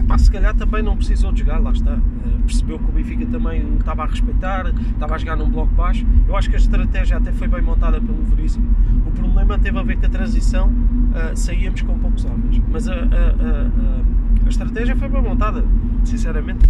Pá, 0.07 0.19
se 0.19 0.31
calhar 0.31 0.55
também 0.55 0.83
não 0.83 0.97
precisou 0.97 1.33
de 1.33 1.41
jogar, 1.41 1.59
lá 1.59 1.73
está. 1.73 1.95
Uh, 1.95 2.41
percebeu 2.47 2.79
que 2.79 2.85
o 2.85 2.93
Benfica 2.93 3.27
também 3.27 3.77
estava 3.79 4.05
a 4.05 4.07
respeitar, 4.07 4.67
estava 4.69 5.15
a 5.15 5.19
jogar 5.19 5.37
num 5.37 5.51
bloco 5.51 5.75
baixo. 5.75 6.07
Eu 6.29 6.37
acho 6.37 6.49
que 6.49 6.57
a 6.57 6.59
estratégia 6.59 7.17
até 7.17 7.33
foi 7.33 7.49
bem 7.49 7.63
montada 7.63 8.01
pelo 8.01 8.23
Veríssimo. 8.23 8.67
O 9.07 9.11
problema 9.11 9.59
teve 9.59 9.79
a 9.79 9.83
ver 9.83 9.97
com 9.97 10.07
a 10.07 10.09
transição, 10.09 10.69
uh, 10.69 11.37
saíamos 11.37 11.83
com 11.83 11.99
poucos 11.99 12.25
homens. 12.25 12.63
Mas 12.71 12.89
a, 12.89 12.95
a, 12.95 12.97
a, 12.97 14.45
a, 14.45 14.49
estratégia 14.49 14.97
foi 14.97 15.09
bem 15.09 15.23
montada, 15.23 15.65
sinceramente. 16.05 16.69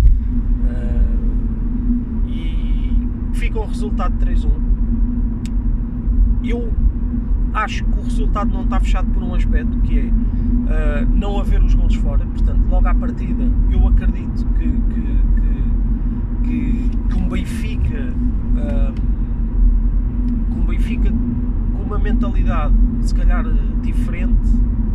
e 2.27 3.09
fica 3.35 3.61
um 3.61 3.67
resultado 3.67 4.17
de 4.17 4.33
3-1. 4.33 4.51
Eu 6.45 6.73
acho 7.57 7.85
que 7.85 7.99
o 7.99 8.03
resultado 8.03 8.53
não 8.53 8.65
está 8.65 8.79
fechado 8.79 9.09
por 9.09 9.23
um 9.23 9.35
aspecto 9.35 9.79
que 9.81 9.99
é 9.99 10.03
uh, 10.05 11.09
não 11.11 11.41
haver 11.41 11.63
os 11.63 11.75
gols 11.75 11.95
fora. 11.95 12.25
Portanto, 12.27 12.61
logo 12.69 12.87
à 12.87 12.95
partida, 12.95 13.51
eu 13.71 13.89
acredito 13.89 14.47
que, 14.59 14.69
que, 14.69 15.21
que, 16.45 16.91
que, 16.91 16.91
que 17.09 17.15
um 17.15 17.29
Benfica. 17.29 18.13
Uh, 18.57 18.95
um 20.55 20.67
Benfica 20.67 21.11
com 21.11 21.83
uma 21.83 21.99
mentalidade 21.99 22.75
se 23.01 23.15
calhar 23.15 23.45
diferente, 23.81 24.51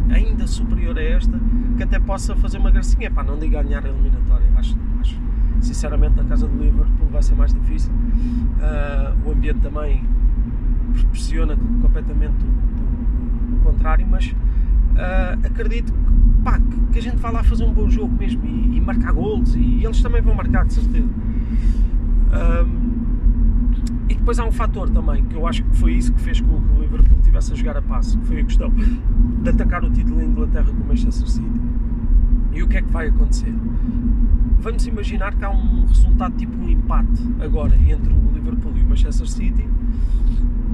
ainda 0.10 0.46
superior 0.46 0.98
a 0.98 1.02
esta, 1.02 1.40
que 1.78 1.84
até 1.84 2.00
possa 2.00 2.36
fazer 2.36 2.60
uma 2.60 2.70
gracinha. 2.70 3.10
para 3.10 3.24
não 3.24 3.40
diga 3.40 3.64
ganhar 3.64 3.84
a 3.84 3.90
eliminatória. 3.90 4.48
Acho, 4.56 4.78
acho 5.00 5.20
sinceramente 5.62 6.16
na 6.16 6.26
casa 6.26 6.48
do 6.48 6.64
Liverpool 6.64 7.08
vai 7.12 7.24
ser 7.24 7.34
mais 7.34 7.52
difícil. 7.54 7.92
Uh, 7.92 9.28
o 9.28 9.32
ambiente 9.32 9.60
também 9.62 10.04
proporciona 10.92 11.58
completamente 11.82 12.44
o, 12.44 13.56
o, 13.56 13.60
contrário, 13.64 14.06
mas 14.10 14.28
uh, 14.28 15.46
acredito 15.46 15.92
que, 15.94 16.44
pá, 16.44 16.60
que, 16.92 17.00
a 17.00 17.02
gente 17.02 17.18
vai 17.18 17.32
lá 17.32 17.44
fazer 17.44 17.64
um 17.64 17.74
bom 17.74 17.90
jogo 17.90 18.14
mesmo 18.18 18.46
e, 18.46 18.78
e 18.78 18.82
marcar 18.82 19.14
gols 19.14 19.56
e 19.56 19.84
eles 19.84 20.02
também 20.02 20.22
vão 20.22 20.36
marcar, 20.36 20.66
de 20.66 20.74
certeza. 20.74 21.10
Um, 22.32 22.92
e 24.10 24.16
depois 24.16 24.40
há 24.40 24.46
um 24.46 24.52
fator 24.52 24.90
também, 24.90 25.24
que 25.24 25.36
eu 25.36 25.48
acho 25.48 25.64
que 25.64 25.76
foi 25.78 25.94
isso 25.94 26.12
que 26.14 26.22
fez 26.22 26.42
com 26.42 26.62
que 26.62 26.74
o 26.74 26.82
Liverpool 26.82 27.18
estivesse 27.20 27.54
a 27.54 27.56
jogar 27.56 27.78
a 27.78 27.82
passo, 27.82 28.18
que 28.20 28.26
foi 28.28 28.42
a 28.42 28.44
questão 28.44 28.70
de 28.70 29.50
atacar 29.50 29.84
o 29.84 29.90
título 29.90 30.22
em 30.22 30.26
Inglaterra 30.26 30.66
com 30.66 30.84
o 30.84 30.88
Manchester 30.88 31.30
City. 31.30 31.62
E 32.52 32.62
o 32.62 32.68
que 32.68 32.78
é 32.78 32.82
que 32.82 32.92
vai 32.92 33.08
acontecer? 33.08 33.54
Vamos 34.60 34.86
imaginar 34.86 35.34
que 35.34 35.46
há 35.46 35.50
um 35.50 35.86
resultado 35.86 36.36
tipo 36.38 36.56
um 36.58 36.70
empate 36.70 37.24
agora 37.40 37.76
entre 37.76 38.14
o 38.14 38.32
Liverpool 38.34 38.74
e 38.76 38.82
o 38.82 38.90
Manchester 38.90 39.28
City 39.28 39.68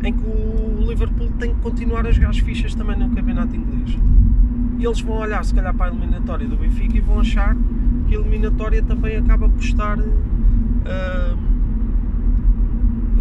em 0.03 0.13
que 0.13 0.25
o 0.25 0.85
Liverpool 0.87 1.29
tem 1.39 1.53
que 1.53 1.61
continuar 1.61 2.05
a 2.05 2.11
jogar 2.11 2.29
as 2.29 2.39
fichas 2.39 2.75
também 2.75 2.97
no 2.97 3.09
campeonato 3.09 3.55
inglês. 3.55 3.97
E 4.77 4.85
eles 4.85 5.01
vão 5.01 5.17
olhar 5.17 5.43
se 5.43 5.53
calhar 5.53 5.73
para 5.73 5.87
a 5.87 5.89
eliminatória 5.89 6.47
do 6.47 6.55
Benfica 6.55 6.97
e 6.97 7.01
vão 7.01 7.19
achar 7.19 7.55
que 8.07 8.15
a 8.15 8.19
eliminatória 8.19 8.81
também 8.83 9.17
acaba 9.17 9.49
por 9.49 9.59
estar 9.59 9.97
uh, 9.99 11.37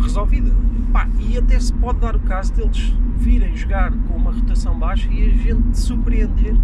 resolvida. 0.00 0.52
Pá, 0.92 1.08
e 1.18 1.36
até 1.38 1.58
se 1.58 1.72
pode 1.72 2.00
dar 2.00 2.14
o 2.14 2.20
caso 2.20 2.52
deles 2.54 2.94
virem 3.16 3.56
jogar 3.56 3.90
com 3.90 4.14
uma 4.14 4.30
rotação 4.30 4.78
baixa 4.78 5.08
e 5.10 5.24
a 5.24 5.28
gente 5.30 5.78
surpreender. 5.78 6.54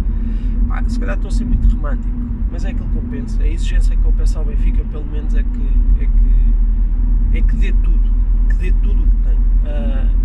Pá, 0.67 0.83
se 0.87 0.99
calhar 0.99 1.15
estou 1.15 1.29
a 1.29 1.31
ser 1.31 1.45
muito 1.45 1.67
romântico, 1.75 2.13
mas 2.51 2.63
é 2.63 2.69
aquilo 2.69 2.87
que 2.89 2.95
eu 2.95 3.03
penso. 3.09 3.41
A 3.41 3.47
exigência 3.47 3.97
que 3.97 4.05
eu 4.05 4.13
peço 4.13 4.37
ao 4.37 4.45
Benfica, 4.45 4.83
pelo 4.85 5.05
menos, 5.05 5.33
é 5.33 5.43
que, 5.43 6.03
é 6.03 6.05
que, 7.31 7.37
é 7.37 7.41
que 7.41 7.55
dê 7.55 7.71
tudo, 7.73 8.12
que 8.49 8.55
dê 8.55 8.71
tudo 8.71 9.03
o 9.03 9.07
que 9.07 9.17
tem. 9.17 9.37
Uh, 9.37 10.23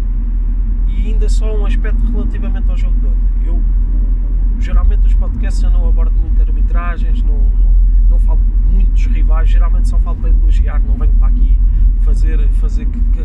e 0.89 1.09
ainda 1.09 1.29
só 1.29 1.57
um 1.57 1.67
aspecto 1.67 2.05
relativamente 2.11 2.71
ao 2.71 2.77
jogo 2.77 2.99
de 3.01 3.07
ontem. 3.07 3.47
Eu, 3.47 3.55
o, 3.55 4.57
o, 4.57 4.61
geralmente 4.61 5.07
os 5.07 5.15
podcasts 5.15 5.63
eu 5.63 5.71
não 5.71 5.89
abordo 5.89 6.13
muito 6.13 6.41
arbitragens, 6.41 7.23
não, 7.23 7.39
não, 7.39 7.75
não 8.11 8.19
falo 8.19 8.41
muito 8.71 8.91
dos 8.91 9.07
rivais, 9.07 9.49
geralmente 9.49 9.89
só 9.89 9.99
falo 9.99 10.17
para 10.19 10.31
elogiar, 10.31 10.81
não 10.81 10.95
venho 10.97 11.13
para 11.15 11.29
aqui 11.29 11.59
fazer, 12.01 12.49
fazer 12.53 12.87
que, 12.87 12.99
que 12.99 13.21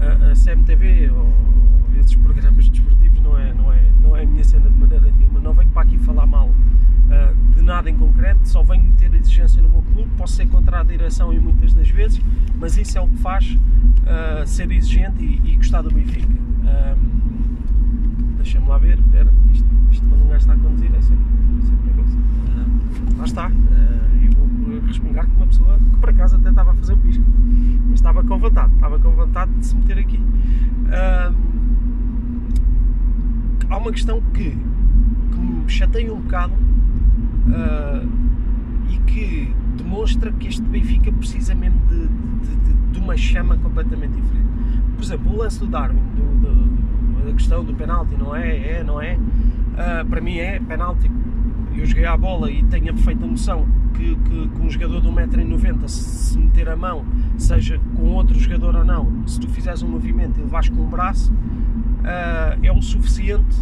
a, 0.00 0.30
a, 0.30 0.34
CMTV 0.34 1.10
ou, 1.10 1.18
ou 1.18 2.00
esses 2.00 2.16
programas 2.16 2.68
desportivos 2.68 3.20
não 3.20 3.38
é, 3.38 3.52
não, 3.52 3.72
é, 3.72 3.90
não 4.02 4.16
é 4.16 4.22
a 4.22 4.26
minha 4.26 4.44
cena 4.44 4.68
de 4.68 4.76
maneira 4.76 5.10
nenhuma, 5.10 5.40
não 5.40 5.52
venho 5.52 5.70
para 5.70 5.82
aqui 5.82 5.98
falar 5.98 6.26
mal 6.26 6.51
nada 7.72 7.88
em 7.88 7.96
concreto, 7.96 8.46
só 8.46 8.62
venho 8.62 8.92
ter 8.98 9.12
exigência 9.14 9.62
no 9.62 9.68
meu 9.70 9.82
clube, 9.82 10.10
posso 10.18 10.34
ser 10.34 10.46
contra 10.46 10.80
a 10.80 10.82
direção 10.82 11.32
e 11.32 11.38
muitas 11.38 11.72
das 11.72 11.88
vezes, 11.88 12.20
mas 12.60 12.76
isso 12.76 12.98
é 12.98 13.00
o 13.00 13.08
que 13.08 13.16
faz 13.16 13.46
uh, 13.46 14.46
ser 14.46 14.70
exigente 14.70 15.24
e, 15.24 15.52
e, 15.52 15.56
gostar 15.56 15.80
do 15.80 15.90
Benfica. 15.90 16.28
Um, 16.28 17.22
Deixa-me 18.36 18.68
lá 18.68 18.76
ver, 18.76 18.98
espera, 18.98 19.32
isto, 19.52 19.66
isto, 19.90 20.06
quando 20.06 20.24
um 20.24 20.28
gajo 20.28 20.38
está 20.38 20.52
a 20.52 20.56
conduzir 20.56 20.90
é 20.94 21.00
sempre, 21.00 21.24
sempre 21.62 21.76
perigoso. 21.84 22.18
Uh, 22.18 23.18
lá 23.18 23.24
está, 23.24 23.48
uh, 23.48 23.52
eu 24.22 24.32
vou 24.32 24.80
respingar 24.86 25.26
com 25.26 25.36
uma 25.36 25.46
pessoa 25.46 25.78
que 25.78 25.96
por 25.98 26.10
acaso 26.10 26.36
até 26.36 26.50
estava 26.50 26.72
a 26.72 26.74
fazer 26.74 26.92
o 26.92 26.98
pisco, 26.98 27.24
mas 27.86 27.94
estava 27.94 28.22
com 28.22 28.38
vontade, 28.38 28.74
estava 28.74 28.98
com 28.98 29.10
vontade 29.12 29.50
de 29.52 29.64
se 29.64 29.74
meter 29.76 29.98
aqui. 29.98 30.20
há 33.70 33.76
uma 33.78 33.92
questão 33.92 34.20
que, 34.34 34.50
que 34.50 35.38
me 35.38 35.70
chateia 35.70 36.12
um 36.12 36.20
bocado 36.20 36.52
uh, 37.46 38.08
e 38.90 38.98
que 39.10 39.54
demonstra 39.76 40.32
que 40.32 40.48
este 40.48 40.62
Benfica 40.62 41.12
precisa 41.12 41.54
mesmo 41.54 41.80
de, 41.88 42.06
de, 42.06 42.56
de, 42.56 42.72
de, 42.92 42.98
uma 42.98 43.16
chama 43.16 43.56
completamente 43.58 44.12
diferente. 44.12 44.48
Por 44.94 45.02
exemplo, 45.02 45.32
o 45.32 45.36
lance 45.38 45.58
do 45.58 45.66
Darwin, 45.66 46.02
do, 46.14 46.40
do, 46.40 47.34
questão 47.34 47.64
do 47.64 47.72
penalti, 47.74 48.14
não 48.16 48.34
é? 48.34 48.78
É, 48.78 48.84
não 48.84 49.00
é? 49.00 49.16
Uh, 49.16 50.06
para 50.08 50.20
mim 50.20 50.38
é 50.38 50.60
penalti. 50.60 51.10
Eu 51.74 51.86
joguei 51.86 52.04
à 52.04 52.16
bola 52.16 52.50
e 52.50 52.62
tenho 52.64 52.90
a 52.90 52.94
perfeita 52.94 53.24
noção 53.24 53.66
que, 53.94 54.14
que, 54.16 54.48
que 54.48 54.60
um 54.60 54.68
jogador 54.68 55.00
de 55.00 55.08
1,90m, 55.08 55.88
se 55.88 56.38
meter 56.38 56.68
a 56.68 56.76
mão, 56.76 57.04
seja 57.38 57.80
com 57.96 58.08
outro 58.10 58.38
jogador 58.38 58.76
ou 58.76 58.84
não, 58.84 59.26
se 59.26 59.40
tu 59.40 59.48
fizeres 59.48 59.82
um 59.82 59.88
movimento 59.88 60.38
e 60.38 60.42
levares 60.42 60.68
com 60.68 60.82
um 60.82 60.88
braço, 60.88 61.32
uh, 61.32 62.58
é 62.62 62.70
o 62.70 62.82
suficiente 62.82 63.56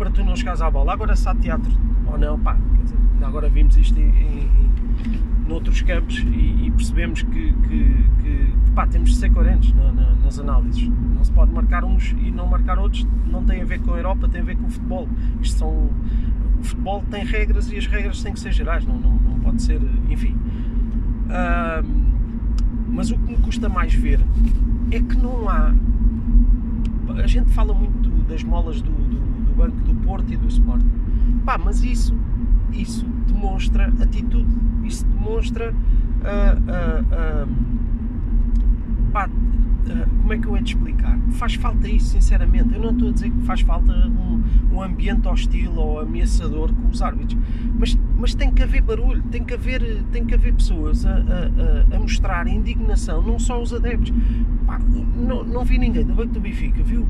para 0.00 0.10
tu 0.10 0.24
não 0.24 0.34
chegares 0.34 0.62
à 0.62 0.70
bola. 0.70 0.94
Agora, 0.94 1.14
se 1.14 1.28
há 1.28 1.34
teatro 1.34 1.70
ou 2.06 2.18
não, 2.18 2.40
pá, 2.40 2.56
quer 2.74 2.82
dizer, 2.84 2.96
agora 3.22 3.50
vimos 3.50 3.76
isto 3.76 4.00
em, 4.00 4.08
em, 4.08 4.48
em 4.48 5.46
noutros 5.46 5.82
campos 5.82 6.16
e, 6.20 6.66
e 6.66 6.72
percebemos 6.74 7.22
que, 7.22 7.52
que, 7.52 8.06
que, 8.22 8.54
pá, 8.74 8.86
temos 8.86 9.10
de 9.10 9.16
ser 9.16 9.30
coerentes 9.30 9.74
na, 9.74 9.92
na, 9.92 10.14
nas 10.14 10.38
análises. 10.38 10.88
Não 10.88 11.22
se 11.22 11.30
pode 11.30 11.52
marcar 11.52 11.84
uns 11.84 12.12
e 12.12 12.30
não 12.30 12.46
marcar 12.46 12.78
outros, 12.78 13.06
não 13.26 13.44
tem 13.44 13.60
a 13.60 13.64
ver 13.66 13.80
com 13.80 13.92
a 13.92 13.98
Europa, 13.98 14.26
tem 14.26 14.40
a 14.40 14.44
ver 14.44 14.56
com 14.56 14.68
o 14.68 14.70
futebol. 14.70 15.06
Isto 15.42 15.58
são, 15.58 15.90
o 16.58 16.62
futebol 16.62 17.04
tem 17.10 17.22
regras 17.22 17.70
e 17.70 17.76
as 17.76 17.86
regras 17.86 18.22
têm 18.22 18.32
que 18.32 18.40
ser 18.40 18.52
gerais, 18.52 18.86
não, 18.86 18.98
não, 18.98 19.12
não 19.12 19.38
pode 19.40 19.60
ser, 19.60 19.82
enfim. 20.08 20.34
Mas 22.88 23.10
o 23.10 23.18
que 23.18 23.32
me 23.32 23.36
custa 23.36 23.68
mais 23.68 23.92
ver 23.92 24.18
é 24.90 24.98
que 24.98 25.16
não 25.18 25.46
há. 25.46 25.74
A 27.22 27.26
gente 27.26 27.50
fala 27.50 27.74
muito 27.74 28.08
das 28.26 28.42
molas 28.42 28.80
do 28.80 29.09
Banco 29.60 29.80
do 29.82 29.94
Porto 30.06 30.32
e 30.32 30.36
do 30.36 30.48
Sporting. 30.48 30.90
Pá, 31.44 31.58
mas 31.58 31.82
isso 31.82 32.14
isso 32.72 33.04
demonstra 33.26 33.86
atitude, 34.00 34.48
isso 34.84 35.04
demonstra 35.06 35.72
uh, 35.72 35.74
uh, 35.74 37.46
uh, 37.46 37.48
pá, 39.12 39.28
como 40.20 40.32
é 40.32 40.38
que 40.38 40.46
eu 40.46 40.56
hei 40.56 40.62
de 40.62 40.74
explicar? 40.74 41.18
Faz 41.32 41.54
falta 41.54 41.88
isso, 41.88 42.10
sinceramente. 42.10 42.74
Eu 42.74 42.80
não 42.80 42.90
estou 42.90 43.08
a 43.08 43.12
dizer 43.12 43.30
que 43.30 43.40
faz 43.42 43.60
falta 43.62 43.92
um, 43.92 44.42
um 44.72 44.82
ambiente 44.82 45.26
hostil 45.26 45.72
ou 45.74 45.98
ameaçador 45.98 46.72
com 46.72 46.88
os 46.88 47.02
árbitros, 47.02 47.36
mas, 47.76 47.98
mas 48.16 48.34
tem 48.34 48.52
que 48.52 48.62
haver 48.62 48.82
barulho, 48.82 49.22
tem 49.30 49.42
que 49.42 49.54
haver, 49.54 50.04
tem 50.12 50.24
que 50.24 50.34
haver 50.34 50.54
pessoas 50.54 51.04
a, 51.04 51.14
a, 51.14 51.96
a 51.96 51.98
mostrar 51.98 52.46
indignação, 52.46 53.22
não 53.22 53.38
só 53.38 53.60
os 53.60 53.72
adeptos. 53.72 54.12
Pá, 54.66 54.78
não, 54.78 55.42
não 55.42 55.64
vi 55.64 55.78
ninguém 55.78 56.04
do 56.04 56.14
banco 56.14 56.34
do 56.34 56.40
Benfica, 56.40 56.82
viu? 56.82 57.06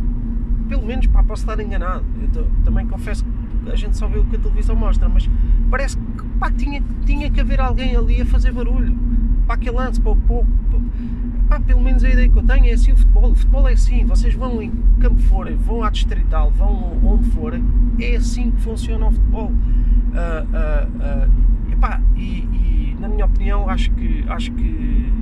Pelo 0.70 0.86
menos, 0.86 1.04
pá, 1.08 1.20
posso 1.24 1.42
estar 1.42 1.58
enganado. 1.58 2.04
Eu 2.32 2.48
também 2.64 2.86
confesso 2.86 3.24
que 3.24 3.70
a 3.70 3.74
gente 3.74 3.96
só 3.96 4.06
vê 4.06 4.20
o 4.20 4.24
que 4.24 4.36
a 4.36 4.38
televisão 4.38 4.76
mostra, 4.76 5.08
mas 5.08 5.28
parece 5.68 5.98
que 5.98 6.24
pá, 6.38 6.48
tinha, 6.52 6.80
tinha 7.04 7.28
que 7.28 7.40
haver 7.40 7.60
alguém 7.60 7.96
ali 7.96 8.22
a 8.22 8.24
fazer 8.24 8.52
barulho 8.52 8.96
para 9.46 9.56
aquele 9.56 9.76
lance, 9.76 10.00
para, 10.00 10.14
para, 10.14 10.44
Pá, 11.48 11.58
pelo 11.58 11.82
menos 11.82 12.04
a 12.04 12.08
ideia 12.08 12.28
que 12.28 12.38
eu 12.38 12.44
tenho 12.44 12.66
é 12.66 12.70
assim 12.70 12.92
o 12.92 12.96
futebol. 12.96 13.32
O 13.32 13.34
futebol 13.34 13.68
é 13.68 13.72
assim, 13.72 14.04
vocês 14.04 14.32
vão 14.32 14.62
em 14.62 14.70
campo 15.00 15.20
forem, 15.22 15.56
vão 15.56 15.82
à 15.82 15.90
distrital, 15.90 16.52
vão 16.52 17.00
onde 17.04 17.28
forem, 17.30 17.64
é 17.98 18.14
assim 18.14 18.52
que 18.52 18.60
funciona 18.60 19.08
o 19.08 19.10
futebol. 19.10 19.46
Uh, 19.46 19.50
uh, 19.50 21.28
uh, 21.68 21.72
epá, 21.72 22.00
e, 22.14 22.20
e, 22.20 22.96
na 23.00 23.08
minha 23.08 23.26
opinião 23.26 23.68
acho 23.68 23.90
que 23.90 24.24
acho 24.28 24.52
que 24.52 25.12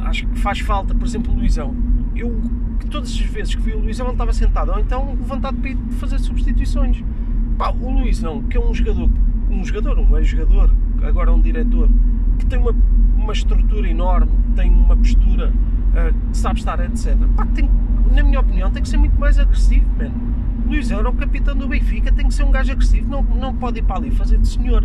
acho 0.00 0.26
que 0.26 0.38
faz 0.38 0.60
falta, 0.60 0.94
por 0.94 1.06
exemplo, 1.06 1.34
o 1.34 1.36
Luizão. 1.36 1.76
Eu 2.16 2.40
todas 2.90 3.10
as 3.10 3.20
vezes 3.20 3.54
que 3.54 3.62
vi 3.62 3.72
o 3.72 3.80
Luizão 3.80 4.06
ele 4.06 4.14
estava 4.14 4.32
sentado, 4.32 4.72
ou 4.72 4.80
então 4.80 5.16
levantado 5.18 5.56
para 5.56 5.70
ir 5.70 5.78
fazer 5.92 6.18
substituições. 6.18 7.02
Pá, 7.56 7.70
o 7.70 7.90
Luizão, 7.90 8.42
que 8.42 8.56
é 8.56 8.60
um 8.60 8.74
jogador, 8.74 9.10
um 9.50 9.64
jogador, 9.64 9.98
um 9.98 10.16
ex-jogador, 10.18 10.70
agora 11.02 11.32
um 11.32 11.40
diretor, 11.40 11.88
que 12.38 12.46
tem 12.46 12.58
uma 12.58 12.74
uma 13.20 13.32
estrutura 13.32 13.88
enorme, 13.88 14.32
tem 14.56 14.70
uma 14.70 14.96
postura 14.96 15.48
uh, 15.50 16.34
sabe 16.34 16.58
estar, 16.58 16.80
etc. 16.80 17.16
Pá, 17.36 17.46
tem, 17.46 17.70
na 18.12 18.22
minha 18.22 18.40
opinião, 18.40 18.70
tem 18.70 18.82
que 18.82 18.88
ser 18.88 18.96
muito 18.96 19.18
mais 19.18 19.38
agressivo, 19.38 19.86
mano. 19.96 20.30
Luís 20.66 20.90
era 20.90 21.08
o 21.08 21.12
capitão 21.12 21.56
do 21.56 21.68
Benfica, 21.68 22.12
tem 22.12 22.26
que 22.26 22.34
ser 22.34 22.44
um 22.44 22.50
gajo 22.50 22.72
agressivo, 22.72 23.08
não, 23.08 23.22
não 23.22 23.54
pode 23.54 23.78
ir 23.78 23.82
para 23.82 23.96
ali 23.96 24.10
fazer 24.10 24.38
de 24.38 24.48
senhor. 24.48 24.84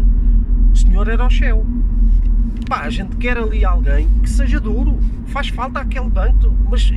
O 0.71 0.75
senhor 0.75 1.07
era 1.07 1.25
o 1.25 1.29
Shell. 1.29 1.65
Pá, 2.67 2.81
a 2.81 2.89
gente 2.89 3.15
quer 3.17 3.37
ali 3.37 3.63
alguém 3.63 4.07
que 4.21 4.29
seja 4.29 4.59
duro, 4.59 4.99
faz 5.27 5.49
falta 5.49 5.79
aquele 5.79 6.09
banco, 6.09 6.51
mas 6.69 6.91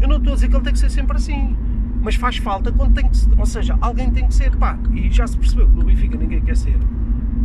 eu 0.00 0.08
não 0.08 0.16
estou 0.16 0.32
a 0.32 0.34
dizer 0.36 0.48
que 0.48 0.56
ele 0.56 0.64
tem 0.64 0.72
que 0.72 0.78
ser 0.78 0.90
sempre 0.90 1.16
assim, 1.16 1.56
mas 2.02 2.14
faz 2.14 2.36
falta 2.36 2.70
quando 2.70 2.94
tem 2.94 3.08
que, 3.08 3.18
ou 3.38 3.46
seja, 3.46 3.76
alguém 3.80 4.10
tem 4.10 4.26
que 4.26 4.34
ser, 4.34 4.54
pá, 4.56 4.78
e 4.92 5.10
já 5.10 5.26
se 5.26 5.36
percebeu 5.36 5.68
que 5.68 5.74
no 5.74 5.84
Benfica 5.84 6.16
ninguém 6.16 6.40
quer 6.40 6.56
ser 6.56 6.78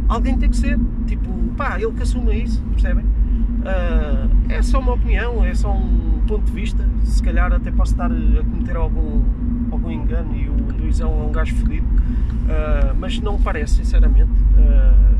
alguém 0.10 0.38
tem 0.38 0.50
que 0.50 0.58
ser. 0.58 0.78
Tipo, 1.06 1.30
pá, 1.56 1.80
ele 1.80 1.92
que 1.94 2.02
assuma 2.02 2.34
isso, 2.34 2.62
percebem? 2.72 3.06
Uh, 3.06 4.30
é 4.50 4.62
só 4.62 4.80
uma 4.80 4.94
opinião, 4.94 5.46
é 5.46 5.54
só 5.54 5.72
um 5.72 6.22
ponto 6.28 6.46
de 6.46 6.52
vista. 6.52 6.84
Se 7.04 7.22
calhar 7.22 7.54
até 7.54 7.72
posso 7.72 7.94
estar 7.94 8.12
a 8.12 8.44
cometer 8.44 8.76
algum, 8.76 9.24
algum 9.72 9.92
engano 9.92 10.36
e 10.36 10.50
o 10.50 10.54
Luizão 10.78 11.12
é 11.12 11.26
um 11.26 11.32
gajo 11.32 11.56
fedido, 11.56 11.86
uh, 11.86 12.96
mas 13.00 13.20
não 13.20 13.40
parece, 13.40 13.76
sinceramente. 13.76 14.32
Uh, 14.58 15.20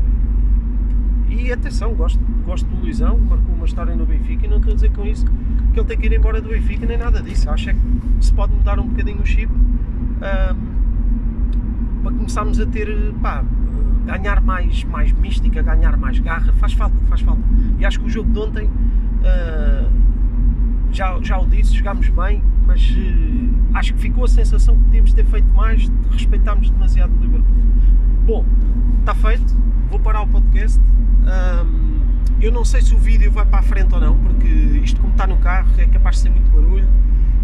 e 1.30 1.52
atenção, 1.52 1.94
gosto, 1.94 2.20
gosto 2.44 2.66
do 2.66 2.80
Luizão, 2.80 3.16
marcou 3.16 3.54
uma 3.54 3.64
história 3.64 3.94
no 3.94 4.04
Benfica 4.04 4.46
e 4.46 4.48
não 4.48 4.56
estou 4.56 4.72
a 4.72 4.74
dizer 4.74 4.90
com 4.92 5.06
isso 5.06 5.24
que 5.72 5.80
ele 5.80 5.86
tem 5.86 5.98
que 5.98 6.06
ir 6.06 6.12
embora 6.12 6.40
do 6.40 6.48
Benfica 6.48 6.86
nem 6.86 6.98
nada 6.98 7.22
disso. 7.22 7.48
Acho 7.50 7.70
é 7.70 7.72
que 7.72 7.80
se 8.20 8.32
pode 8.32 8.52
mudar 8.52 8.78
um 8.78 8.88
bocadinho 8.88 9.20
o 9.20 9.26
chip 9.26 9.52
para 10.18 12.12
começarmos 12.12 12.60
a 12.60 12.66
ter 12.66 12.88
pá, 13.20 13.44
ganhar 14.04 14.40
mais, 14.40 14.84
mais 14.84 15.12
mística, 15.12 15.62
ganhar 15.62 15.96
mais 15.96 16.18
garra, 16.18 16.52
faz 16.54 16.72
falta, 16.72 16.96
faz 17.08 17.20
falta. 17.20 17.42
E 17.78 17.84
acho 17.84 18.00
que 18.00 18.06
o 18.06 18.10
jogo 18.10 18.30
de 18.30 18.38
ontem, 18.38 18.66
uh, 18.66 19.90
já, 20.90 21.18
já 21.22 21.38
o 21.38 21.46
disse, 21.46 21.74
jogámos 21.74 22.08
bem, 22.08 22.42
mas 22.66 22.90
uh, 22.90 23.54
acho 23.74 23.94
que 23.94 24.00
ficou 24.00 24.24
a 24.24 24.28
sensação 24.28 24.76
que 24.76 24.84
podíamos 24.84 25.12
ter 25.12 25.24
feito 25.26 25.48
mais, 25.54 25.90
respeitámos 26.10 26.70
demasiado 26.70 27.12
o 27.12 27.22
Liverpool. 27.22 27.54
Bom, 28.26 28.44
está 29.00 29.14
feito, 29.14 29.56
vou 29.90 29.98
parar 30.00 30.22
o 30.22 30.26
podcast. 30.26 30.80
Um, 30.80 31.79
eu 32.40 32.52
não 32.52 32.64
sei 32.64 32.82
se 32.82 32.94
o 32.94 32.98
vídeo 32.98 33.30
vai 33.30 33.44
para 33.44 33.60
a 33.60 33.62
frente 33.62 33.94
ou 33.94 34.00
não, 34.00 34.18
porque 34.18 34.46
isto 34.46 35.00
como 35.00 35.12
está 35.12 35.26
no 35.26 35.36
carro 35.38 35.68
é 35.78 35.86
capaz 35.86 36.16
de 36.16 36.22
ser 36.22 36.30
muito 36.30 36.50
barulho 36.50 36.88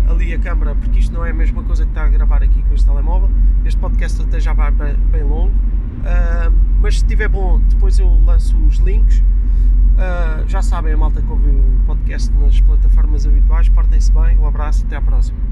ali 0.09 0.33
a 0.33 0.39
câmera, 0.39 0.75
porque 0.75 0.99
isto 0.99 1.13
não 1.13 1.25
é 1.25 1.31
a 1.31 1.35
mesma 1.35 1.63
coisa 1.63 1.85
que 1.85 1.91
está 1.91 2.05
a 2.05 2.09
gravar 2.09 2.43
aqui 2.43 2.63
com 2.63 2.75
este 2.75 2.87
telemóvel. 2.87 3.31
Este 3.65 3.79
podcast 3.79 4.23
até 4.23 4.41
já 4.41 4.53
vai 4.53 4.71
bem, 4.71 4.95
bem 4.95 5.23
longo. 5.23 5.51
Uh, 5.51 6.53
mas 6.81 6.95
se 6.95 7.01
estiver 7.03 7.29
bom, 7.29 7.61
depois 7.69 7.99
eu 7.99 8.09
lanço 8.25 8.57
os 8.67 8.77
links. 8.77 9.19
Uh, 9.19 10.47
já 10.47 10.63
sabem, 10.63 10.93
a 10.93 10.97
malta 10.97 11.21
que 11.21 11.31
ouve 11.31 11.49
o 11.49 11.81
podcast 11.87 12.33
nas 12.35 12.61
plataformas 12.61 13.27
habituais. 13.27 13.69
Portem-se 13.69 14.13
bem, 14.13 14.39
um 14.39 14.47
abraço, 14.47 14.85
até 14.87 14.97
à 14.97 15.03
próxima. 15.03 15.46